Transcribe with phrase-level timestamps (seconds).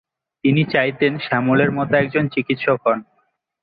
[0.43, 2.99] তিনি চাইতেন শ্যামল তার মত একজন চিকিৎসক হন।